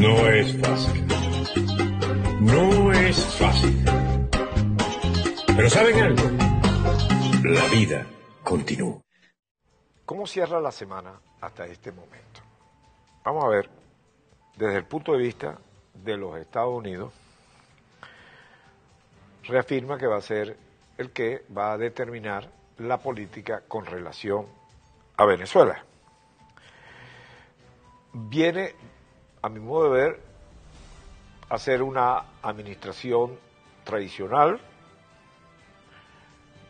No 0.00 0.26
es 0.28 0.60
fácil. 0.60 1.06
No 2.40 2.92
es 2.92 3.24
fácil. 3.36 3.84
Pero 5.56 5.70
¿saben 5.70 6.00
algo? 6.00 6.22
La 7.44 7.64
vida 7.68 8.06
continúa. 8.44 9.00
¿Cómo 10.04 10.26
cierra 10.26 10.60
la 10.60 10.70
semana 10.70 11.18
hasta 11.40 11.66
este 11.66 11.92
momento? 11.92 12.40
Vamos 13.24 13.44
a 13.44 13.48
ver, 13.48 13.70
desde 14.56 14.76
el 14.76 14.84
punto 14.84 15.12
de 15.12 15.18
vista 15.18 15.58
de 15.94 16.16
los 16.16 16.38
Estados 16.38 16.74
Unidos, 16.74 17.12
reafirma 19.44 19.96
que 19.96 20.06
va 20.06 20.18
a 20.18 20.20
ser 20.20 20.56
el 20.98 21.10
que 21.10 21.44
va 21.56 21.72
a 21.72 21.78
determinar 21.78 22.50
la 22.78 22.98
política 22.98 23.62
con 23.66 23.86
relación 23.86 24.46
a 25.16 25.24
Venezuela. 25.24 25.82
Viene, 28.12 28.74
a 29.46 29.48
mi 29.48 29.60
modo 29.60 29.92
de 29.92 30.00
ver, 30.00 30.20
a 31.48 31.56
ser 31.56 31.80
una 31.80 32.24
administración 32.42 33.38
tradicional 33.84 34.58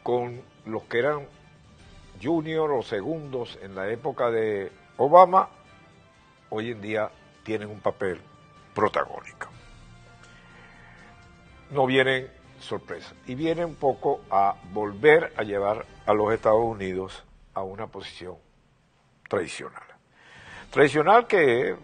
con 0.02 0.42
los 0.66 0.82
que 0.82 0.98
eran 0.98 1.26
junior 2.22 2.70
o 2.72 2.82
segundos 2.82 3.58
en 3.62 3.74
la 3.74 3.88
época 3.88 4.30
de 4.30 4.70
Obama, 4.98 5.48
hoy 6.50 6.72
en 6.72 6.82
día 6.82 7.10
tienen 7.44 7.70
un 7.70 7.80
papel 7.80 8.20
protagónico. 8.74 9.48
No 11.70 11.86
vienen 11.86 12.30
sorpresas 12.58 13.14
y 13.26 13.34
viene 13.36 13.64
un 13.64 13.76
poco 13.76 14.20
a 14.30 14.54
volver 14.74 15.32
a 15.38 15.44
llevar 15.44 15.86
a 16.04 16.12
los 16.12 16.30
Estados 16.30 16.62
Unidos 16.62 17.24
a 17.54 17.62
una 17.62 17.86
posición 17.86 18.36
tradicional. 19.30 19.82
Tradicional 20.70 21.26
que 21.26 21.74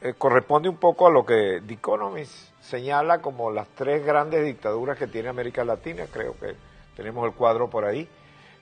eh, 0.00 0.14
corresponde 0.16 0.68
un 0.68 0.76
poco 0.76 1.06
a 1.06 1.10
lo 1.10 1.24
que 1.24 1.62
The 1.66 1.78
señala 2.60 3.20
como 3.20 3.50
las 3.50 3.68
tres 3.68 4.04
grandes 4.04 4.44
dictaduras 4.44 4.98
que 4.98 5.06
tiene 5.06 5.28
América 5.28 5.64
Latina, 5.64 6.04
creo 6.12 6.36
que 6.38 6.54
tenemos 6.96 7.26
el 7.26 7.32
cuadro 7.34 7.70
por 7.70 7.84
ahí, 7.84 8.08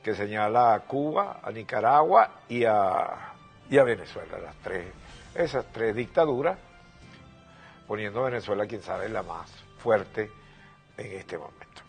que 0.02 0.14
señala 0.14 0.74
a 0.74 0.80
Cuba, 0.80 1.40
a 1.42 1.50
Nicaragua 1.50 2.30
y 2.48 2.64
a, 2.64 3.32
y 3.70 3.78
a 3.78 3.84
Venezuela, 3.84 4.38
las 4.38 4.54
tres, 4.56 4.86
esas 5.34 5.64
tres 5.72 5.94
dictaduras, 5.94 6.58
poniendo 7.86 8.20
a 8.20 8.30
Venezuela, 8.30 8.66
quien 8.66 8.82
sabe, 8.82 9.08
la 9.08 9.22
más 9.22 9.50
fuerte 9.78 10.30
en 10.98 11.12
este 11.12 11.38
momento. 11.38 11.82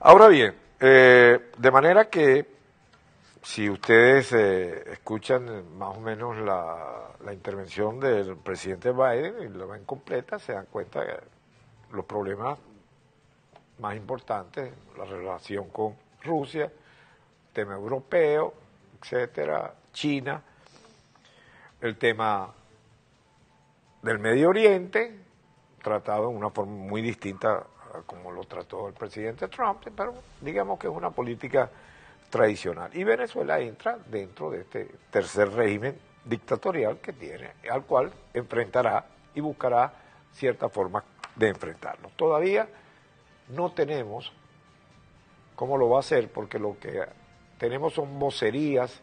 Ahora 0.00 0.28
bien, 0.28 0.54
eh, 0.80 1.50
de 1.58 1.70
manera 1.70 2.06
que 2.06 2.59
si 3.42 3.70
ustedes 3.70 4.32
eh, 4.32 4.92
escuchan 4.92 5.76
más 5.78 5.96
o 5.96 6.00
menos 6.00 6.36
la, 6.38 7.08
la, 7.24 7.32
intervención 7.32 7.98
del 7.98 8.36
presidente 8.36 8.92
Biden 8.92 9.42
y 9.42 9.48
la 9.58 9.64
ven 9.64 9.84
completa, 9.84 10.38
se 10.38 10.52
dan 10.52 10.66
cuenta 10.66 11.00
de 11.00 11.18
los 11.92 12.04
problemas 12.04 12.58
más 13.78 13.96
importantes, 13.96 14.72
la 14.96 15.04
relación 15.04 15.70
con 15.70 15.96
Rusia, 16.22 16.70
tema 17.52 17.74
europeo, 17.74 18.52
etcétera, 19.00 19.74
China, 19.92 20.42
el 21.80 21.96
tema 21.96 22.52
del 24.02 24.18
Medio 24.18 24.50
Oriente, 24.50 25.18
tratado 25.82 26.28
de 26.28 26.36
una 26.36 26.50
forma 26.50 26.72
muy 26.72 27.00
distinta 27.00 27.66
a 27.94 28.02
como 28.02 28.30
lo 28.30 28.44
trató 28.44 28.86
el 28.86 28.94
presidente 28.94 29.48
Trump, 29.48 29.82
pero 29.96 30.14
digamos 30.40 30.78
que 30.78 30.86
es 30.86 30.92
una 30.92 31.10
política 31.10 31.70
tradicional. 32.30 32.90
Y 32.96 33.04
Venezuela 33.04 33.60
entra 33.60 33.98
dentro 34.06 34.50
de 34.50 34.60
este 34.60 34.88
tercer 35.10 35.50
régimen 35.52 35.98
dictatorial 36.24 36.98
que 36.98 37.12
tiene, 37.12 37.50
al 37.70 37.84
cual 37.84 38.10
enfrentará 38.32 39.04
y 39.34 39.40
buscará 39.40 39.92
cierta 40.32 40.68
forma 40.68 41.04
de 41.36 41.48
enfrentarlo. 41.48 42.10
Todavía 42.16 42.68
no 43.48 43.72
tenemos 43.72 44.32
cómo 45.56 45.76
lo 45.76 45.90
va 45.90 45.98
a 45.98 46.00
hacer, 46.00 46.30
porque 46.30 46.58
lo 46.58 46.78
que 46.78 47.04
tenemos 47.58 47.94
son 47.94 48.18
vocerías 48.18 49.00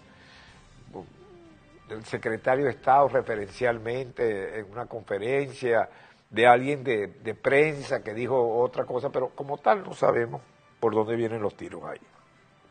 del 1.87 2.03
secretario 2.05 2.65
de 2.65 2.71
Estado 2.71 3.07
referencialmente 3.07 4.59
en 4.59 4.71
una 4.71 4.87
conferencia, 4.87 5.89
de 6.29 6.45
alguien 6.45 6.83
de, 6.83 7.37
prensa 7.41 8.03
que 8.03 8.13
dijo 8.13 8.59
otra 8.59 8.85
cosa, 8.85 9.09
pero 9.09 9.29
como 9.29 9.57
tal 9.57 9.83
no 9.83 9.93
sabemos 9.93 10.41
por 10.79 10.93
dónde 10.93 11.15
vienen 11.15 11.41
los 11.41 11.55
tiros 11.55 11.83
ahí, 11.85 11.99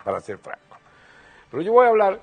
para 0.06 0.20
ser 0.20 0.38
franco. 0.38 0.76
Pero 1.50 1.64
yo 1.64 1.72
voy 1.72 1.84
a 1.84 1.88
hablar 1.88 2.20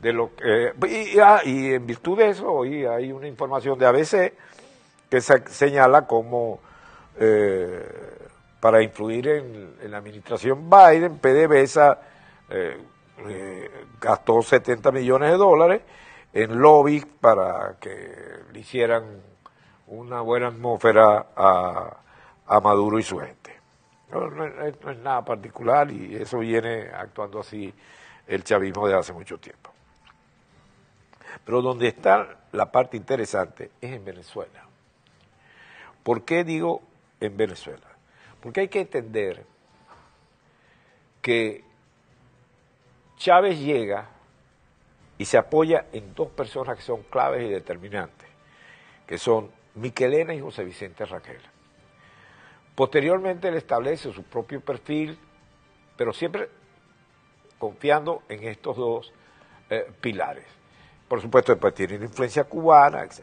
de 0.00 0.12
lo 0.14 0.34
que... 0.34 0.72
y, 0.88 1.18
ah, 1.18 1.42
y, 1.44 1.74
en 1.74 1.86
virtud 1.86 2.16
de 2.16 2.30
eso, 2.30 2.50
hoy 2.50 2.86
hay 2.86 3.12
una 3.12 3.28
información 3.28 3.78
de 3.78 3.84
ABC 3.84 4.32
que 5.10 5.20
se, 5.20 5.46
señala 5.48 6.06
como 6.06 6.60
eh, 7.20 7.86
para 8.58 8.82
influir 8.82 9.28
en, 9.28 9.90
la 9.90 9.98
administración 9.98 10.70
Biden, 10.70 11.18
PDVSA 11.18 11.98
eh, 12.48 12.78
eh, 13.28 13.70
gastó 14.00 14.40
70 14.40 14.90
millones 14.90 15.30
de 15.30 15.36
dólares 15.36 15.82
en 16.32 16.58
lobby 16.58 17.04
para 17.20 17.76
que 17.78 18.14
le 18.50 18.60
hicieran 18.60 19.04
una 19.88 20.22
buena 20.22 20.48
atmósfera 20.48 21.26
a 21.36 22.60
Maduro 22.60 22.98
y 22.98 23.02
su 23.02 23.18
gente. 23.18 23.43
No, 24.10 24.44
es 24.44 24.98
nada 24.98 25.24
particular 25.24 25.90
y 25.90 26.16
eso 26.16 26.38
viene 26.38 26.88
actuando 26.94 27.40
así 27.40 27.72
el 28.26 28.44
chavismo 28.44 28.86
de 28.86 28.94
hace 28.94 29.12
mucho 29.12 29.38
tiempo. 29.38 29.70
Pero 31.44 31.62
donde 31.62 31.88
está 31.88 32.38
la 32.52 32.70
parte 32.70 32.96
interesante 32.96 33.70
es 33.80 33.92
en 33.92 34.04
Venezuela. 34.04 34.64
¿Por 36.02 36.24
qué 36.24 36.44
digo 36.44 36.82
en 37.20 37.36
Venezuela? 37.36 37.86
Porque 38.40 38.60
hay 38.60 38.68
que 38.68 38.80
entender 38.80 39.44
que 41.22 41.64
Chávez 43.16 43.58
llega 43.58 44.08
y 45.16 45.24
se 45.24 45.38
apoya 45.38 45.86
en 45.92 46.14
dos 46.14 46.28
personas 46.28 46.76
que 46.76 46.82
son 46.82 47.02
claves 47.04 47.42
y 47.44 47.48
determinantes, 47.48 48.28
que 49.06 49.18
son 49.18 49.50
Miquelena 49.76 50.34
y 50.34 50.40
José 50.40 50.64
Vicente 50.64 51.04
Raquel. 51.06 51.40
Posteriormente 52.74 53.48
él 53.48 53.54
establece 53.54 54.12
su 54.12 54.22
propio 54.24 54.60
perfil, 54.60 55.18
pero 55.96 56.12
siempre 56.12 56.48
confiando 57.58 58.22
en 58.28 58.44
estos 58.44 58.76
dos 58.76 59.12
eh, 59.70 59.92
pilares. 60.00 60.46
Por 61.08 61.20
supuesto, 61.20 61.52
después 61.52 61.74
tiene 61.74 61.96
una 61.96 62.06
influencia 62.06 62.44
cubana, 62.44 63.02
etc. 63.04 63.20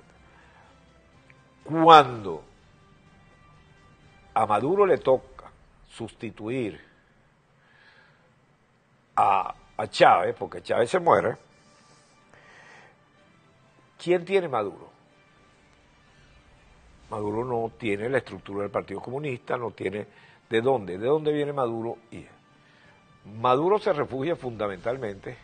Cuando 1.66 2.44
a 4.34 4.45
Maduro 4.45 4.85
le 4.85 4.97
toca 4.97 5.51
sustituir 5.89 6.79
a, 9.16 9.53
a 9.75 9.88
Chávez, 9.88 10.35
porque 10.39 10.62
Chávez 10.62 10.89
se 10.89 11.00
muere, 11.00 11.35
¿quién 14.01 14.23
tiene 14.23 14.47
Maduro? 14.47 14.91
Maduro 17.11 17.44
no 17.44 17.69
tiene 17.77 18.07
la 18.07 18.19
estructura 18.19 18.61
del 18.61 18.72
Partido 18.72 19.01
Comunista, 19.01 19.57
no 19.57 19.72
tiene 19.72 20.07
de 20.49 20.61
dónde, 20.61 20.97
de 20.97 21.05
dónde 21.05 21.33
viene 21.33 21.51
Maduro. 21.51 21.97
Y 22.09 22.25
Maduro 23.25 23.79
se 23.79 23.91
refugia 23.91 24.38
fundamentalmente 24.38 25.38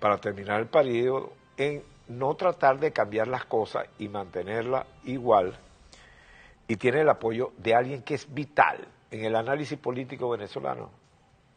para 0.00 0.16
terminar 0.16 0.60
el 0.60 0.66
periodo 0.66 1.34
en 1.58 1.82
no 2.08 2.34
tratar 2.36 2.80
de 2.80 2.90
cambiar 2.90 3.28
las 3.28 3.44
cosas 3.44 3.86
y 3.98 4.08
mantenerla 4.08 4.86
igual 5.04 5.58
y 6.66 6.76
tiene 6.76 7.02
el 7.02 7.08
apoyo 7.10 7.52
de 7.58 7.74
alguien 7.74 8.02
que 8.02 8.14
es 8.14 8.32
vital 8.32 8.88
en 9.10 9.26
el 9.26 9.36
análisis 9.36 9.78
político 9.78 10.30
venezolano, 10.30 10.90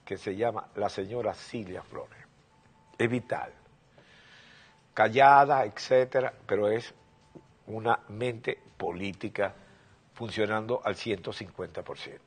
que 0.04 0.18
se 0.18 0.36
llama 0.36 0.68
la 0.76 0.90
señora 0.90 1.34
Silvia 1.34 1.84
Flores. 1.84 2.20
Es 2.98 3.10
vital. 3.10 3.54
Callada, 4.94 5.64
etcétera, 5.64 6.34
pero 6.46 6.68
es 6.68 6.94
una 7.68 8.00
mente 8.10 8.58
política 8.78 9.54
funcionando 10.14 10.82
al 10.84 10.96
150%. 10.96 12.20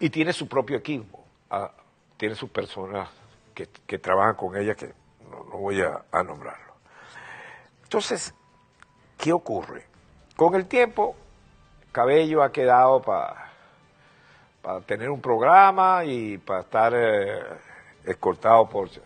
Y 0.00 0.10
tiene 0.10 0.32
su 0.32 0.48
propio 0.48 0.76
equipo, 0.76 1.24
ah, 1.50 1.70
tiene 2.16 2.34
sus 2.34 2.50
personas 2.50 3.08
que, 3.54 3.98
trabajan 3.98 4.34
con 4.34 4.56
ella, 4.56 4.74
que 4.74 4.92
no, 5.30 5.58
voy 5.58 5.80
a, 5.80 6.22
nombrarlo. 6.22 6.74
Entonces, 7.84 8.34
¿qué 9.16 9.32
ocurre? 9.32 9.86
Con 10.36 10.54
el 10.54 10.66
tiempo, 10.66 11.14
Cabello 11.92 12.42
ha 12.42 12.50
quedado 12.50 13.00
para 13.00 13.52
pa 14.60 14.80
tener 14.80 15.10
un 15.10 15.20
programa 15.20 16.04
y 16.04 16.38
para 16.38 16.60
estar 16.60 16.92
eh, 16.96 17.42
escoltado 18.04 18.68
por 18.68 18.88
eh, 18.88 19.00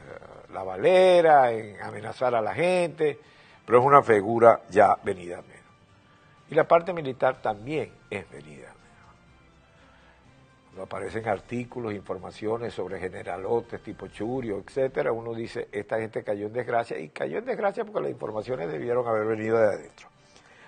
la 0.53 0.63
valera, 0.63 1.51
en 1.53 1.83
amenazar 1.83 2.35
a 2.35 2.41
la 2.41 2.55
gente, 2.55 3.19
pero 3.69 3.81
es 3.81 3.85
una 3.85 4.03
figura 4.03 4.63
ya 4.71 4.97
venida 5.05 5.43
menos. 5.43 5.67
Y 6.51 6.55
la 6.55 6.67
parte 6.67 6.95
militar 6.95 7.43
también 7.43 7.93
es 8.09 8.31
venida 8.31 8.69
menos. 8.69 8.79
cuando 10.69 10.85
aparecen 10.85 11.29
artículos, 11.29 11.93
informaciones 11.93 12.73
sobre 12.73 12.99
generalotes 12.99 13.83
tipo 13.83 14.07
Churio, 14.07 14.57
etcétera, 14.67 15.13
uno 15.13 15.35
dice, 15.35 15.69
esta 15.71 15.99
gente 15.99 16.25
cayó 16.25 16.47
en 16.47 16.55
desgracia, 16.55 16.99
y 16.99 17.11
cayó 17.11 17.37
en 17.37 17.45
desgracia 17.45 17.85
porque 17.85 18.01
las 18.01 18.11
informaciones 18.11 18.73
debieron 18.73 19.07
haber 19.07 19.27
venido 19.27 19.59
de 19.59 19.67
adentro. 19.67 20.09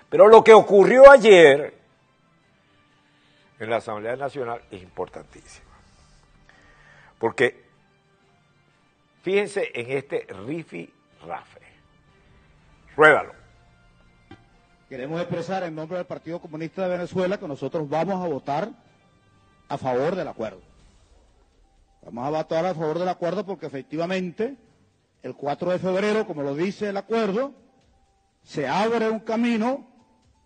Pero 0.07 0.27
lo 0.27 0.43
que 0.43 0.53
ocurrió 0.53 1.09
ayer 1.09 1.73
en 3.57 3.67
la 3.67 3.77
Asamblea 3.77 4.15
Nacional 4.15 4.61
es 4.69 4.79
importantísimo. 4.79 5.71
Porque 7.17 7.63
fíjense 9.23 9.71
en 9.73 9.89
este 9.89 10.27
rifi 10.45 10.93
rafe. 11.25 11.70
Queremos 14.87 15.19
expresar 15.19 15.63
en 15.63 15.73
nombre 15.73 15.97
del 15.97 16.05
Partido 16.05 16.39
Comunista 16.39 16.83
de 16.83 16.89
Venezuela 16.89 17.39
que 17.39 17.47
nosotros 17.47 17.89
vamos 17.89 18.23
a 18.23 18.27
votar 18.27 18.69
a 19.69 19.77
favor 19.77 20.15
del 20.15 20.27
acuerdo. 20.27 20.61
Vamos 22.03 22.27
a 22.27 22.29
votar 22.29 22.65
a 22.65 22.75
favor 22.75 22.99
del 22.99 23.09
acuerdo 23.09 23.43
porque 23.43 23.65
efectivamente 23.65 24.55
el 25.23 25.35
4 25.35 25.71
de 25.71 25.79
febrero, 25.79 26.27
como 26.27 26.43
lo 26.43 26.53
dice 26.53 26.89
el 26.89 26.97
acuerdo, 26.97 27.53
se 28.43 28.67
abre 28.67 29.09
un 29.09 29.21
camino 29.21 29.87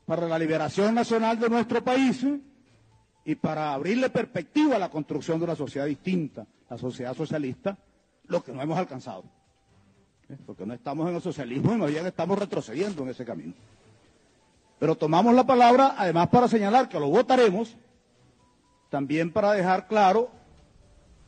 para 0.05 0.25
la 0.27 0.39
liberación 0.39 0.95
nacional 0.95 1.37
de 1.37 1.49
nuestro 1.49 1.83
país 1.83 2.25
y 3.25 3.35
para 3.35 3.73
abrirle 3.73 4.09
perspectiva 4.09 4.77
a 4.77 4.79
la 4.79 4.89
construcción 4.89 5.39
de 5.39 5.45
una 5.45 5.55
sociedad 5.55 5.87
distinta, 5.87 6.45
la 6.69 6.77
sociedad 6.77 7.13
socialista, 7.15 7.77
lo 8.27 8.41
que 8.41 8.53
no 8.53 8.61
hemos 8.61 8.77
alcanzado. 8.77 9.23
¿Eh? 10.29 10.37
Porque 10.45 10.65
no 10.65 10.73
estamos 10.73 11.09
en 11.09 11.15
el 11.15 11.21
socialismo 11.21 11.73
y 11.73 11.77
más 11.77 11.91
bien 11.91 12.05
estamos 12.05 12.37
retrocediendo 12.39 13.03
en 13.03 13.09
ese 13.09 13.25
camino. 13.25 13.53
Pero 14.79 14.95
tomamos 14.95 15.33
la 15.33 15.45
palabra 15.45 15.95
además 15.97 16.27
para 16.29 16.47
señalar 16.47 16.89
que 16.89 16.99
lo 16.99 17.09
votaremos, 17.09 17.75
también 18.89 19.31
para 19.31 19.53
dejar 19.53 19.87
claro 19.87 20.29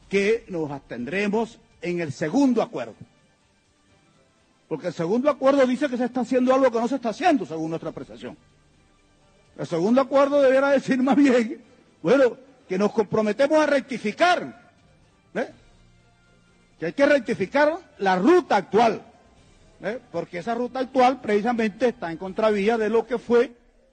que 0.10 0.46
nos 0.48 0.72
abstendremos 0.72 1.60
en 1.82 2.02
el 2.02 2.12
segundo 2.12 2.62
acuerdo. 2.62 2.96
Porque 4.68 4.88
el 4.88 4.94
segundo 4.94 5.30
acuerdo 5.30 5.66
dice 5.66 5.88
que 5.88 5.98
se 5.98 6.06
está 6.06 6.22
haciendo 6.22 6.54
algo 6.54 6.72
que 6.72 6.80
no 6.80 6.88
se 6.88 6.96
está 6.96 7.10
haciendo, 7.10 7.46
según 7.46 7.70
nuestra 7.70 7.92
apreciación. 7.92 8.36
El 9.58 9.66
segundo 9.66 10.02
acuerdo 10.02 10.42
deberá 10.42 10.70
decir 10.70 11.02
más 11.02 11.16
bien, 11.16 11.62
bueno, 12.02 12.38
que 12.68 12.78
nos 12.78 12.92
comprometemos 12.92 13.58
a 13.58 13.66
rectificar, 13.66 14.72
¿eh? 15.34 15.50
Que 16.80 16.88
hay 16.88 16.94
que 16.94 17.06
rectificar 17.06 17.78
la 17.98 18.16
ruta 18.16 18.56
actual. 18.56 19.02
¿eh? 19.82 20.00
porque 20.12 20.40
esa 20.40 20.56
ruta 20.56 20.80
actual 20.80 21.22
precisamente 21.22 21.90
está 21.90 22.12
en 22.12 22.18
contravía 22.18 22.78
de 22.78 22.90
lo 22.90 23.06
que 23.06 23.18
fue 23.18 23.52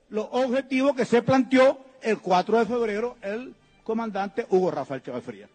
los 0.09 0.29
objetivos 0.31 0.95
que 0.95 1.05
se 1.05 1.23
planteó 1.23 1.79
el 2.03 2.21
4 2.21 2.61
de 2.61 2.67
febrero 2.67 3.17
el 3.23 3.55
comandante 3.83 4.47
Hugo 4.49 4.71
Rafael 4.71 5.03
Chávez 5.03 5.25
Frías. 5.25 5.51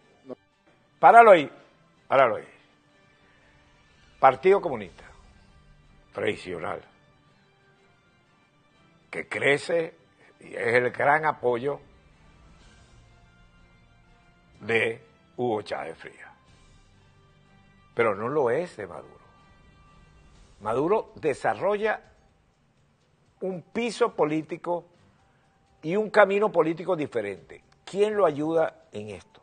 Páralo 0.98 1.32
ahí, 1.32 1.50
páralo 2.06 2.36
ahí. 2.36 2.44
Partido 4.18 4.60
Comunista, 4.60 5.04
tradicional, 6.12 6.82
que 9.10 9.26
crece 9.26 9.94
y 10.40 10.54
es 10.54 10.74
el 10.74 10.90
gran 10.90 11.24
apoyo 11.24 11.80
de 14.60 15.02
Hugo 15.36 15.62
Chávez 15.62 15.96
Frías. 15.96 16.29
Pero 18.00 18.14
no 18.14 18.30
lo 18.30 18.48
es 18.48 18.78
de 18.78 18.86
Maduro. 18.86 19.20
Maduro 20.60 21.12
desarrolla 21.16 22.00
un 23.42 23.60
piso 23.60 24.14
político 24.14 24.86
y 25.82 25.96
un 25.96 26.08
camino 26.08 26.50
político 26.50 26.96
diferente. 26.96 27.62
¿Quién 27.84 28.16
lo 28.16 28.24
ayuda 28.24 28.84
en 28.90 29.10
esto? 29.10 29.42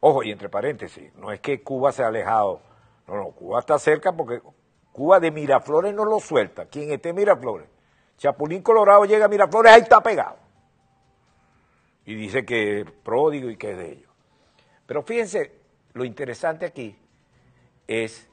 Ojo, 0.00 0.22
y 0.22 0.30
entre 0.30 0.50
paréntesis, 0.50 1.14
no 1.14 1.32
es 1.32 1.40
que 1.40 1.62
Cuba 1.62 1.90
se 1.90 2.02
ha 2.02 2.08
alejado, 2.08 2.60
no, 3.06 3.16
no, 3.16 3.30
Cuba 3.30 3.60
está 3.60 3.78
cerca 3.78 4.12
porque 4.12 4.42
Cuba 4.92 5.18
de 5.18 5.30
Miraflores 5.30 5.94
no 5.94 6.04
lo 6.04 6.20
suelta. 6.20 6.66
Quien 6.66 6.92
esté 6.92 7.08
en 7.08 7.16
Miraflores, 7.16 7.70
Chapulín 8.18 8.60
Colorado 8.60 9.06
llega 9.06 9.24
a 9.24 9.28
Miraflores, 9.28 9.72
ahí 9.72 9.80
está 9.80 10.02
pegado. 10.02 10.36
Y 12.04 12.14
dice 12.14 12.44
que 12.44 12.80
es 12.80 12.90
pródigo 13.02 13.48
y 13.48 13.56
que 13.56 13.70
es 13.70 13.78
de 13.78 13.92
ellos. 13.92 14.12
Pero 14.84 15.02
fíjense, 15.02 15.58
lo 15.94 16.04
interesante 16.04 16.66
aquí 16.66 16.94
es 17.88 18.28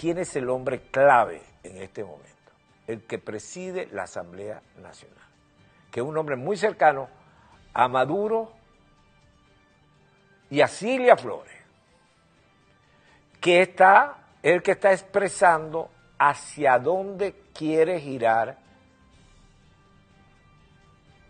quién 0.00 0.18
es 0.18 0.36
el 0.36 0.48
hombre 0.48 0.80
clave 0.90 1.42
en 1.64 1.78
este 1.82 2.04
momento, 2.04 2.52
el 2.86 3.02
que 3.02 3.18
preside 3.18 3.88
la 3.92 4.04
Asamblea 4.04 4.62
Nacional, 4.80 5.18
que 5.90 6.00
es 6.00 6.06
un 6.06 6.16
hombre 6.16 6.36
muy 6.36 6.56
cercano 6.56 7.08
a 7.74 7.88
Maduro 7.88 8.52
y 10.48 10.60
a 10.60 10.68
Cilia 10.68 11.16
Flores, 11.16 11.52
que 13.40 13.62
está 13.62 14.18
el 14.42 14.62
que 14.62 14.72
está 14.72 14.92
expresando 14.92 15.90
hacia 16.18 16.78
dónde 16.78 17.34
quiere 17.52 18.00
girar 18.00 18.58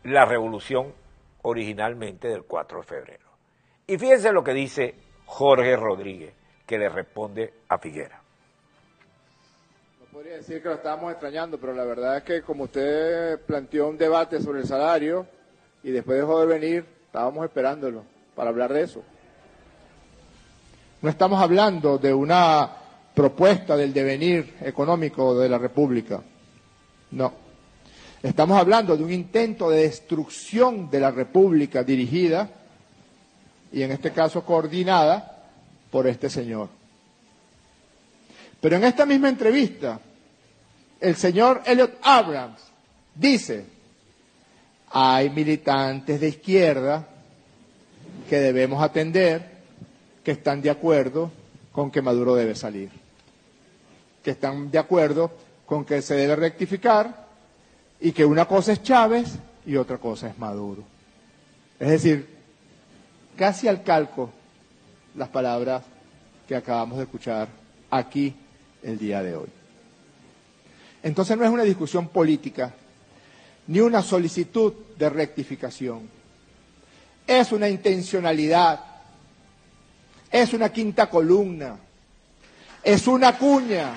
la 0.04 0.24
revolución 0.24 0.92
originalmente 1.42 2.28
del 2.28 2.44
4 2.44 2.78
de 2.78 2.84
febrero. 2.84 3.26
Y 3.86 3.98
fíjense 3.98 4.32
lo 4.32 4.44
que 4.44 4.52
dice 4.52 5.05
Jorge 5.26 5.76
Rodríguez, 5.76 6.32
que 6.66 6.78
le 6.78 6.88
responde 6.88 7.52
a 7.68 7.78
Figuera 7.78 8.22
podría 10.16 10.36
decir 10.36 10.62
que 10.62 10.68
lo 10.68 10.76
estábamos 10.76 11.12
extrañando, 11.12 11.58
pero 11.58 11.74
la 11.74 11.84
verdad 11.84 12.16
es 12.16 12.22
que 12.22 12.40
como 12.40 12.64
usted 12.64 13.38
planteó 13.40 13.86
un 13.86 13.98
debate 13.98 14.40
sobre 14.40 14.60
el 14.60 14.66
salario 14.66 15.26
y 15.82 15.90
después 15.90 16.16
dejó 16.16 16.40
de 16.40 16.46
venir, 16.46 16.86
estábamos 17.04 17.44
esperándolo 17.44 18.02
para 18.34 18.48
hablar 18.48 18.72
de 18.72 18.80
eso. 18.80 19.02
No 21.02 21.10
estamos 21.10 21.38
hablando 21.42 21.98
de 21.98 22.14
una 22.14 22.66
propuesta 23.14 23.76
del 23.76 23.92
devenir 23.92 24.54
económico 24.62 25.38
de 25.38 25.50
la 25.50 25.58
República. 25.58 26.22
No. 27.10 27.34
Estamos 28.22 28.58
hablando 28.58 28.96
de 28.96 29.04
un 29.04 29.12
intento 29.12 29.68
de 29.68 29.82
destrucción 29.82 30.90
de 30.90 30.98
la 30.98 31.10
República 31.10 31.84
dirigida 31.84 32.48
y 33.72 33.82
en 33.82 33.92
este 33.92 34.12
caso 34.12 34.44
coordinada 34.44 35.44
por 35.90 36.06
este 36.06 36.30
señor. 36.30 36.68
Pero 38.60 38.76
en 38.76 38.84
esta 38.84 39.06
misma 39.06 39.28
entrevista, 39.28 40.00
el 41.00 41.16
señor 41.16 41.62
Elliot 41.66 41.98
Abrams 42.02 42.60
dice, 43.14 43.64
hay 44.90 45.30
militantes 45.30 46.20
de 46.20 46.28
izquierda 46.28 47.06
que 48.28 48.38
debemos 48.38 48.82
atender, 48.82 49.56
que 50.24 50.32
están 50.32 50.60
de 50.62 50.70
acuerdo 50.70 51.30
con 51.72 51.90
que 51.90 52.02
Maduro 52.02 52.34
debe 52.34 52.54
salir, 52.54 52.90
que 54.22 54.32
están 54.32 54.70
de 54.70 54.78
acuerdo 54.78 55.30
con 55.66 55.84
que 55.84 56.02
se 56.02 56.14
debe 56.14 56.36
rectificar 56.36 57.26
y 58.00 58.12
que 58.12 58.24
una 58.24 58.46
cosa 58.46 58.72
es 58.72 58.82
Chávez 58.82 59.38
y 59.64 59.76
otra 59.76 59.98
cosa 59.98 60.28
es 60.28 60.38
Maduro. 60.38 60.82
Es 61.78 61.88
decir, 61.88 62.35
casi 63.36 63.68
al 63.68 63.82
calco 63.82 64.30
las 65.14 65.28
palabras 65.28 65.82
que 66.48 66.56
acabamos 66.56 66.98
de 66.98 67.04
escuchar 67.04 67.48
aquí 67.90 68.34
el 68.82 68.98
día 68.98 69.22
de 69.22 69.36
hoy. 69.36 69.48
Entonces 71.02 71.36
no 71.36 71.44
es 71.44 71.50
una 71.50 71.62
discusión 71.62 72.08
política, 72.08 72.72
ni 73.68 73.80
una 73.80 74.02
solicitud 74.02 74.72
de 74.96 75.08
rectificación. 75.10 76.08
Es 77.26 77.52
una 77.52 77.68
intencionalidad, 77.68 78.80
es 80.30 80.52
una 80.52 80.68
quinta 80.70 81.08
columna, 81.10 81.76
es 82.82 83.06
una 83.06 83.36
cuña. 83.36 83.94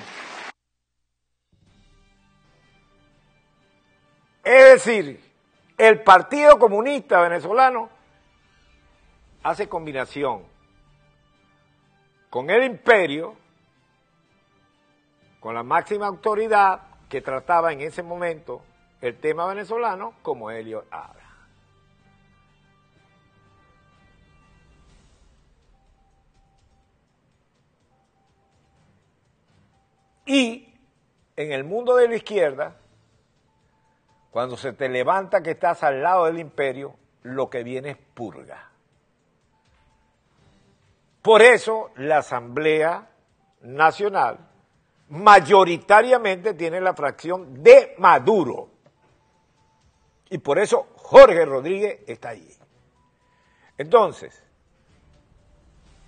Es 4.42 4.84
decir, 4.84 5.20
el 5.78 6.00
Partido 6.02 6.58
Comunista 6.58 7.20
Venezolano 7.20 7.99
hace 9.42 9.68
combinación 9.68 10.44
con 12.28 12.50
el 12.50 12.64
imperio 12.64 13.34
con 15.40 15.54
la 15.54 15.62
máxima 15.62 16.06
autoridad 16.06 16.82
que 17.08 17.22
trataba 17.22 17.72
en 17.72 17.80
ese 17.80 18.02
momento 18.02 18.62
el 19.00 19.18
tema 19.18 19.46
venezolano 19.46 20.14
como 20.22 20.50
Helio 20.50 20.84
Abra. 20.90 21.18
Y 30.26 30.72
en 31.34 31.50
el 31.50 31.64
mundo 31.64 31.96
de 31.96 32.06
la 32.06 32.14
izquierda, 32.14 32.76
cuando 34.30 34.56
se 34.56 34.72
te 34.72 34.88
levanta 34.88 35.42
que 35.42 35.52
estás 35.52 35.82
al 35.82 36.02
lado 36.02 36.26
del 36.26 36.38
imperio, 36.38 36.94
lo 37.22 37.50
que 37.50 37.64
viene 37.64 37.90
es 37.90 37.96
purga. 37.96 38.69
Por 41.22 41.42
eso 41.42 41.90
la 41.96 42.18
Asamblea 42.18 43.08
Nacional 43.62 44.38
mayoritariamente 45.10 46.54
tiene 46.54 46.80
la 46.80 46.94
fracción 46.94 47.62
de 47.62 47.94
Maduro. 47.98 48.68
Y 50.30 50.38
por 50.38 50.58
eso 50.58 50.88
Jorge 50.96 51.44
Rodríguez 51.44 52.00
está 52.06 52.30
allí. 52.30 52.56
Entonces, 53.76 54.42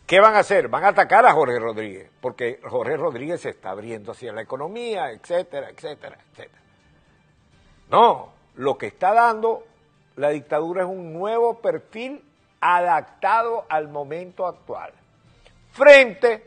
¿qué 0.07 0.21
van 0.21 0.37
a 0.37 0.41
hacer? 0.41 0.69
Van 0.69 0.85
a 0.85 0.89
atacar 0.89 1.27
a 1.27 1.33
Jorge 1.33 1.59
Rodríguez, 1.59 2.11
porque 2.21 2.61
Jorge 2.63 2.97
Rodríguez 2.97 3.41
se 3.41 3.51
está 3.51 3.71
abriendo 3.71 4.13
hacia 4.13 4.33
la 4.33 4.43
economía, 4.43 5.11
etcétera, 5.11 5.71
etcétera, 5.71 6.19
etcétera. 6.31 6.63
No, 7.91 8.33
lo 8.55 8.79
que 8.79 8.87
está 8.87 9.13
dando 9.13 9.65
la 10.17 10.29
dictadura 10.29 10.83
es 10.83 10.89
un 10.89 11.13
nuevo 11.13 11.61
perfil 11.61 12.25
adaptado 12.61 13.67
al 13.69 13.89
momento 13.89 14.47
actual, 14.47 14.93
frente 15.73 16.47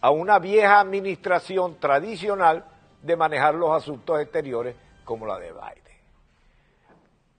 a 0.00 0.10
una 0.10 0.38
vieja 0.38 0.80
administración 0.80 1.80
tradicional 1.80 2.64
de 3.02 3.16
manejar 3.16 3.54
los 3.54 3.70
asuntos 3.70 4.20
exteriores 4.20 4.76
como 5.04 5.26
la 5.26 5.38
de 5.38 5.52
Biden. 5.52 5.96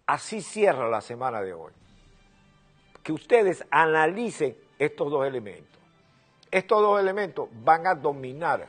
Así 0.07 0.41
cierra 0.41 0.89
la 0.89 1.01
semana 1.01 1.41
de 1.41 1.53
hoy. 1.53 1.71
Que 3.03 3.13
ustedes 3.13 3.65
analicen 3.71 4.57
estos 4.79 5.09
dos 5.09 5.25
elementos. 5.25 5.79
Estos 6.49 6.81
dos 6.81 6.99
elementos 6.99 7.49
van 7.63 7.87
a 7.87 7.95
dominar 7.95 8.67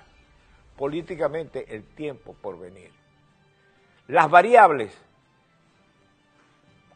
políticamente 0.77 1.75
el 1.75 1.85
tiempo 1.95 2.35
por 2.41 2.59
venir. 2.59 2.93
Las 4.09 4.31
variables, 4.31 4.97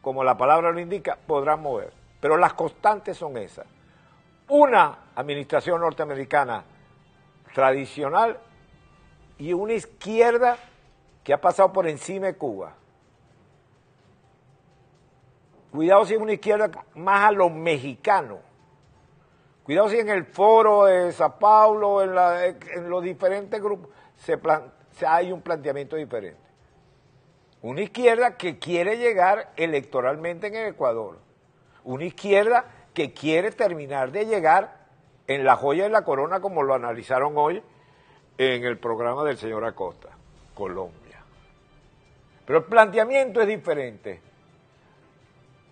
como 0.01 0.23
la 0.23 0.37
palabra 0.37 0.71
lo 0.71 0.79
indica, 0.79 1.17
podrán 1.27 1.61
mover, 1.61 1.93
pero 2.19 2.37
las 2.37 2.53
constantes 2.53 3.17
son 3.17 3.37
esas. 3.37 3.65
Una 4.49 5.02
administración 5.15 5.81
norteamericana 5.81 6.63
tradicional 7.53 8.39
y 9.37 9.53
una 9.53 9.73
izquierda 9.73 10.57
que 11.23 11.33
ha 11.33 11.41
pasado 11.41 11.71
por 11.71 11.87
encima 11.87 12.27
de 12.27 12.35
Cuba. 12.35 12.75
Cuidado 15.71 16.05
si 16.05 16.13
es 16.13 16.19
una 16.19 16.33
izquierda 16.33 16.69
más 16.95 17.29
a 17.29 17.31
los 17.31 17.51
mexicanos. 17.51 18.39
Cuidado 19.63 19.89
si 19.89 19.97
en 19.97 20.09
el 20.09 20.25
foro 20.25 20.85
de 20.85 21.11
Sao 21.11 21.39
Paulo, 21.39 22.03
en, 22.03 22.89
los 22.89 23.03
diferentes 23.03 23.61
grupos, 23.61 23.89
se 24.15 24.37
hay 25.07 25.31
un 25.31 25.41
planteamiento 25.41 25.95
diferente. 25.95 26.43
Una 27.61 27.81
izquierda 27.81 28.35
que 28.35 28.59
quiere 28.59 28.97
llegar 28.97 29.53
electoralmente 29.55 30.47
en 30.47 30.55
el 30.55 30.67
Ecuador. 30.67 31.17
Una 31.85 32.03
izquierda 32.03 32.65
que 32.93 33.13
quiere 33.13 33.51
terminar 33.51 34.11
de 34.11 34.25
llegar 34.25 34.82
en 35.27 35.43
la 35.43 35.55
joya 35.55 35.83
de 35.83 35.89
la 35.89 36.03
corona, 36.03 36.39
como 36.39 36.63
lo 36.63 36.73
analizaron 36.73 37.33
hoy 37.37 37.61
en 38.37 38.63
el 38.63 38.77
programa 38.77 39.23
del 39.23 39.37
señor 39.37 39.63
Acosta, 39.65 40.09
Colombia. 40.53 41.21
Pero 42.45 42.59
el 42.59 42.65
planteamiento 42.65 43.41
es 43.41 43.47
diferente, 43.47 44.19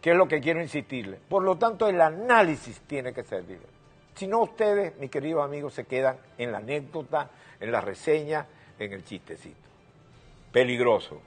que 0.02 0.12
es 0.12 0.16
lo 0.16 0.28
que 0.28 0.40
quiero 0.40 0.62
insistirle. 0.62 1.20
Por 1.28 1.44
lo 1.44 1.58
tanto, 1.58 1.88
el 1.88 2.00
análisis 2.00 2.82
tiene 2.82 3.14
que 3.14 3.24
ser 3.24 3.42
diferente. 3.42 3.70
Si 4.16 4.28
no, 4.28 4.42
ustedes, 4.42 4.98
mis 4.98 5.10
queridos 5.10 5.44
amigos, 5.44 5.74
se 5.74 5.86
quedan 5.86 6.18
en 6.38 6.52
la 6.52 6.60
anécdota, 6.60 7.30
en 7.60 7.72
la 7.72 7.82
reseña, 7.82 8.46
en 8.78 8.94
el 8.94 9.04
chistecito. 9.04 9.70
Peligroso, 10.52 11.22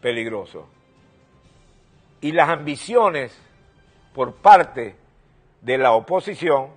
peligroso. 0.00 0.68
Y 2.20 2.32
las 2.32 2.48
ambiciones 2.48 3.36
por 4.14 4.34
parte 4.34 4.96
de 5.60 5.78
la 5.78 5.92
oposición 5.92 6.70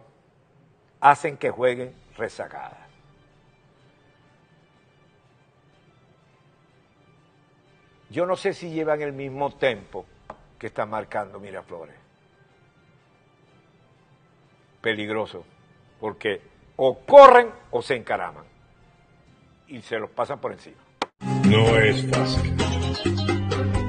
hacen 1.02 1.38
que 1.38 1.50
jueguen 1.50 1.94
rezagadas. 2.18 2.90
Yo 8.10 8.26
no 8.26 8.36
sé 8.36 8.54
si 8.54 8.72
llevan 8.72 9.02
el 9.02 9.14
mismo 9.14 9.54
tempo 9.56 10.06
que 10.58 10.68
está 10.68 10.86
marcando 10.86 11.40
Miraflores. 11.40 11.96
Peligroso, 14.82 15.46
porque 16.00 16.42
o 16.76 17.00
corren 17.00 17.52
o 17.72 17.82
se 17.82 17.96
encaraman 17.96 18.46
y 19.68 19.82
se 19.82 20.00
los 20.00 20.10
pasan 20.10 20.40
por 20.40 20.54
encima. 20.54 20.78
No 21.46 21.78
es 21.78 22.10
fácil. 22.10 22.56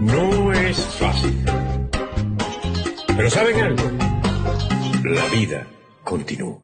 No 0.01 0.53
es 0.53 0.87
fácil. 0.97 1.45
Pero 3.17 3.31
¿saben 3.31 3.61
algo? 3.61 3.83
La 5.05 5.25
vida 5.27 5.67
continúa. 6.05 6.61